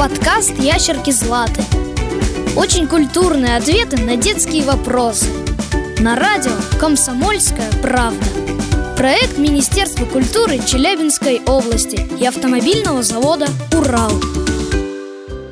Подкаст 0.00 0.52
«Ящерки 0.58 1.10
Златы». 1.10 1.60
Очень 2.56 2.88
культурные 2.88 3.58
ответы 3.58 3.98
на 3.98 4.16
детские 4.16 4.62
вопросы. 4.62 5.26
На 5.98 6.16
радио 6.16 6.52
«Комсомольская 6.80 7.70
правда». 7.82 8.24
Проект 8.96 9.36
Министерства 9.36 10.06
культуры 10.06 10.58
Челябинской 10.60 11.42
области 11.46 12.00
и 12.18 12.24
автомобильного 12.24 13.02
завода 13.02 13.46
«Урал». 13.76 14.12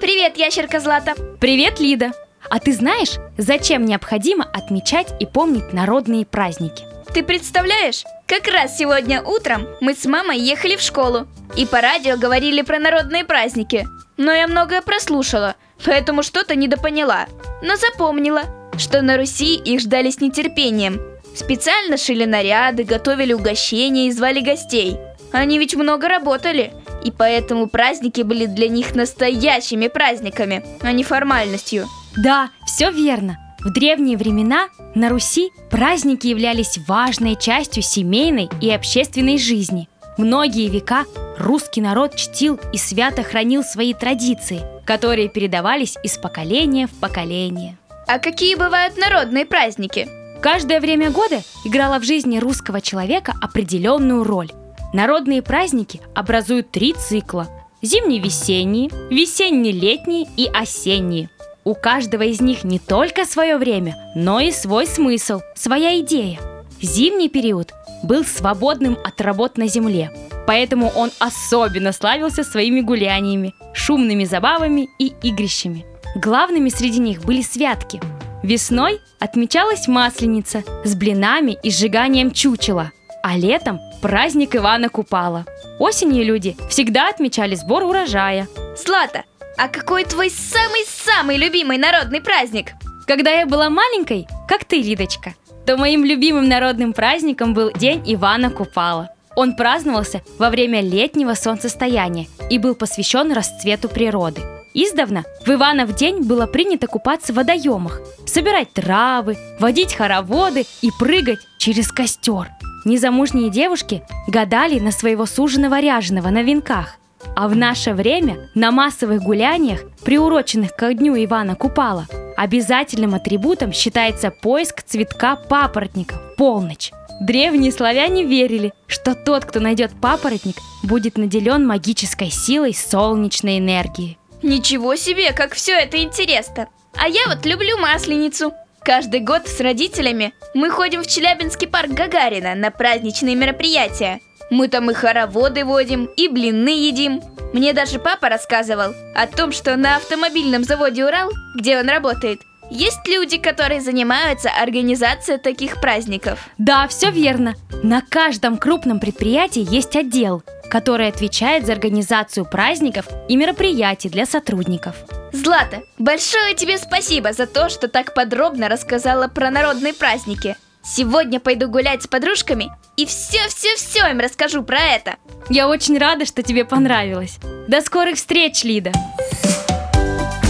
Привет, 0.00 0.38
ящерка 0.38 0.80
Злата! 0.80 1.12
Привет, 1.38 1.78
Лида! 1.78 2.12
А 2.48 2.60
ты 2.60 2.72
знаешь, 2.72 3.16
зачем 3.36 3.84
необходимо 3.84 4.46
отмечать 4.46 5.08
и 5.20 5.26
помнить 5.26 5.74
народные 5.74 6.24
праздники? 6.24 6.84
Ты 7.12 7.22
представляешь, 7.22 8.04
как 8.26 8.48
раз 8.48 8.78
сегодня 8.78 9.22
утром 9.22 9.66
мы 9.82 9.92
с 9.94 10.06
мамой 10.06 10.40
ехали 10.40 10.76
в 10.76 10.80
школу 10.80 11.26
и 11.56 11.66
по 11.66 11.82
радио 11.82 12.16
говорили 12.16 12.62
про 12.62 12.78
народные 12.78 13.26
праздники. 13.26 13.86
Но 14.20 14.32
я 14.32 14.46
многое 14.46 14.82
прослушала, 14.82 15.56
поэтому 15.82 16.22
что-то 16.22 16.54
недопоняла. 16.54 17.24
Но 17.62 17.76
запомнила, 17.76 18.42
что 18.76 19.00
на 19.00 19.16
Руси 19.16 19.54
их 19.54 19.80
ждали 19.80 20.10
с 20.10 20.20
нетерпением. 20.20 21.00
Специально 21.34 21.96
шили 21.96 22.26
наряды, 22.26 22.84
готовили 22.84 23.32
угощения 23.32 24.08
и 24.08 24.12
звали 24.12 24.40
гостей. 24.40 24.98
Они 25.32 25.58
ведь 25.58 25.74
много 25.74 26.06
работали, 26.06 26.74
и 27.02 27.10
поэтому 27.10 27.66
праздники 27.66 28.20
были 28.20 28.44
для 28.44 28.68
них 28.68 28.94
настоящими 28.94 29.88
праздниками, 29.88 30.66
а 30.82 30.92
не 30.92 31.02
формальностью. 31.02 31.86
Да, 32.14 32.50
все 32.66 32.90
верно. 32.90 33.38
В 33.60 33.72
древние 33.72 34.18
времена 34.18 34.68
на 34.94 35.08
Руси 35.08 35.50
праздники 35.70 36.26
являлись 36.26 36.76
важной 36.86 37.36
частью 37.36 37.82
семейной 37.82 38.50
и 38.60 38.70
общественной 38.70 39.38
жизни. 39.38 39.88
Многие 40.18 40.68
века 40.68 41.06
русский 41.40 41.80
народ 41.80 42.14
чтил 42.16 42.60
и 42.72 42.78
свято 42.78 43.22
хранил 43.22 43.64
свои 43.64 43.94
традиции, 43.94 44.62
которые 44.84 45.28
передавались 45.28 45.96
из 46.02 46.18
поколения 46.18 46.86
в 46.86 46.92
поколение. 47.00 47.76
А 48.06 48.18
какие 48.18 48.54
бывают 48.54 48.96
народные 48.96 49.46
праздники? 49.46 50.08
Каждое 50.40 50.80
время 50.80 51.10
года 51.10 51.42
играло 51.64 51.98
в 51.98 52.04
жизни 52.04 52.38
русского 52.38 52.80
человека 52.80 53.34
определенную 53.40 54.24
роль. 54.24 54.50
Народные 54.92 55.42
праздники 55.42 56.00
образуют 56.14 56.70
три 56.70 56.94
цикла– 56.94 57.48
зимне-весенние, 57.82 58.90
весенне-летние 59.10 60.26
и 60.36 60.46
осенние– 60.46 61.30
у 61.64 61.74
каждого 61.74 62.22
из 62.22 62.40
них 62.40 62.64
не 62.64 62.78
только 62.78 63.26
свое 63.26 63.58
время, 63.58 63.94
но 64.14 64.40
и 64.40 64.50
свой 64.50 64.86
смысл, 64.86 65.40
своя 65.54 66.00
идея. 66.00 66.40
Зимний 66.80 67.28
период 67.28 67.74
был 68.02 68.24
свободным 68.24 68.96
от 69.04 69.20
работ 69.20 69.58
на 69.58 69.68
земле, 69.68 70.10
поэтому 70.50 70.88
он 70.96 71.12
особенно 71.20 71.92
славился 71.92 72.42
своими 72.42 72.80
гуляниями, 72.80 73.54
шумными 73.72 74.24
забавами 74.24 74.88
и 74.98 75.12
игрищами. 75.22 75.84
Главными 76.16 76.70
среди 76.70 76.98
них 76.98 77.22
были 77.22 77.40
святки. 77.40 78.00
Весной 78.42 79.00
отмечалась 79.20 79.86
Масленица 79.86 80.64
с 80.84 80.96
блинами 80.96 81.56
и 81.62 81.70
сжиганием 81.70 82.32
чучела, 82.32 82.90
а 83.22 83.36
летом 83.38 83.78
праздник 84.02 84.56
Ивана 84.56 84.88
Купала. 84.88 85.46
Осенью 85.78 86.24
люди 86.24 86.56
всегда 86.68 87.10
отмечали 87.10 87.54
сбор 87.54 87.84
урожая. 87.84 88.48
Злата, 88.76 89.22
а 89.56 89.68
какой 89.68 90.02
твой 90.02 90.30
самый-самый 90.30 91.36
любимый 91.36 91.78
народный 91.78 92.20
праздник? 92.20 92.72
Когда 93.06 93.30
я 93.30 93.46
была 93.46 93.70
маленькой, 93.70 94.26
как 94.48 94.64
ты, 94.64 94.82
Лидочка, 94.82 95.34
то 95.64 95.76
моим 95.76 96.04
любимым 96.04 96.48
народным 96.48 96.92
праздником 96.92 97.54
был 97.54 97.70
День 97.72 98.02
Ивана 98.04 98.50
Купала. 98.50 99.10
Он 99.36 99.54
праздновался 99.54 100.22
во 100.38 100.50
время 100.50 100.80
летнего 100.80 101.34
солнцестояния 101.34 102.26
и 102.50 102.58
был 102.58 102.74
посвящен 102.74 103.32
расцвету 103.32 103.88
природы. 103.88 104.40
Издавна 104.74 105.24
в 105.44 105.50
Иванов 105.50 105.94
день 105.96 106.22
было 106.22 106.46
принято 106.46 106.86
купаться 106.86 107.32
в 107.32 107.36
водоемах, 107.36 108.00
собирать 108.26 108.72
травы, 108.72 109.36
водить 109.58 109.94
хороводы 109.94 110.64
и 110.80 110.90
прыгать 110.98 111.40
через 111.58 111.90
костер. 111.90 112.48
Незамужние 112.84 113.50
девушки 113.50 114.02
гадали 114.28 114.78
на 114.78 114.92
своего 114.92 115.26
суженого 115.26 115.80
ряженого 115.80 116.30
на 116.30 116.42
венках. 116.42 116.96
А 117.36 117.48
в 117.48 117.56
наше 117.56 117.92
время 117.92 118.48
на 118.54 118.70
массовых 118.70 119.22
гуляниях, 119.22 119.80
приуроченных 120.04 120.74
ко 120.74 120.94
дню 120.94 121.14
Ивана 121.22 121.54
Купала, 121.54 122.06
обязательным 122.36 123.14
атрибутом 123.14 123.72
считается 123.72 124.30
поиск 124.30 124.82
цветка 124.82 125.36
папоротника 125.36 126.14
в 126.14 126.36
полночь. 126.36 126.92
Древние 127.20 127.70
славяне 127.70 128.24
верили, 128.24 128.72
что 128.86 129.14
тот, 129.14 129.44
кто 129.44 129.60
найдет 129.60 129.92
папоротник, 130.00 130.56
будет 130.82 131.18
наделен 131.18 131.66
магической 131.66 132.30
силой 132.30 132.74
солнечной 132.74 133.58
энергии. 133.58 134.18
Ничего 134.42 134.96
себе, 134.96 135.32
как 135.32 135.54
все 135.54 135.72
это 135.72 136.02
интересно! 136.02 136.68
А 136.96 137.08
я 137.08 137.28
вот 137.28 137.44
люблю 137.46 137.76
масленицу. 137.78 138.52
Каждый 138.82 139.20
год 139.20 139.46
с 139.46 139.60
родителями 139.60 140.32
мы 140.54 140.70
ходим 140.70 141.02
в 141.02 141.06
Челябинский 141.06 141.68
парк 141.68 141.90
Гагарина 141.90 142.54
на 142.54 142.70
праздничные 142.70 143.36
мероприятия– 143.36 144.20
мы 144.50 144.66
там 144.66 144.90
и 144.90 144.94
хороводы 144.94 145.64
водим, 145.64 146.06
и 146.16 146.26
блины 146.26 146.70
едим. 146.70 147.22
Мне 147.52 147.72
даже 147.72 148.00
папа 148.00 148.28
рассказывал 148.28 148.92
о 149.14 149.26
том, 149.28 149.52
что 149.52 149.76
на 149.76 149.96
автомобильном 149.96 150.64
заводе 150.64 151.04
«Урал», 151.04 151.30
где 151.56 151.78
он 151.78 151.88
работает, 151.88 152.40
есть 152.70 153.06
люди, 153.06 153.36
которые 153.36 153.80
занимаются 153.80 154.50
организацией 154.50 155.38
таких 155.38 155.80
праздников. 155.80 156.38
Да, 156.56 156.86
все 156.88 157.10
верно. 157.10 157.54
На 157.82 158.00
каждом 158.00 158.56
крупном 158.56 159.00
предприятии 159.00 159.66
есть 159.68 159.96
отдел, 159.96 160.42
который 160.70 161.08
отвечает 161.08 161.66
за 161.66 161.72
организацию 161.72 162.46
праздников 162.46 163.06
и 163.28 163.36
мероприятий 163.36 164.08
для 164.08 164.24
сотрудников. 164.24 164.96
Злата, 165.32 165.82
большое 165.98 166.54
тебе 166.54 166.78
спасибо 166.78 167.32
за 167.32 167.46
то, 167.46 167.68
что 167.68 167.88
так 167.88 168.14
подробно 168.14 168.68
рассказала 168.68 169.28
про 169.28 169.50
народные 169.50 169.92
праздники. 169.92 170.56
Сегодня 170.82 171.40
пойду 171.40 171.68
гулять 171.68 172.04
с 172.04 172.06
подружками 172.06 172.70
и 172.96 173.04
все-все-все 173.04 174.10
им 174.10 174.20
расскажу 174.20 174.62
про 174.62 174.80
это. 174.80 175.16
Я 175.48 175.68
очень 175.68 175.98
рада, 175.98 176.24
что 176.24 176.42
тебе 176.42 176.64
понравилось. 176.64 177.38
До 177.68 177.80
скорых 177.82 178.16
встреч, 178.16 178.64
Лида. 178.64 178.92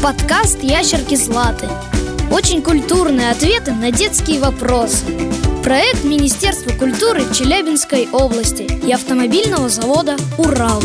Подкаст 0.02 0.62
«Ящерки 0.62 1.14
Златы». 1.14 1.68
Очень 2.30 2.62
культурные 2.62 3.30
ответы 3.30 3.72
на 3.72 3.90
детские 3.90 4.38
вопросы. 4.38 5.04
Проект 5.64 6.04
Министерства 6.04 6.70
культуры 6.70 7.22
Челябинской 7.34 8.08
области 8.12 8.62
и 8.62 8.92
автомобильного 8.92 9.68
завода 9.68 10.16
«Урал». 10.38 10.80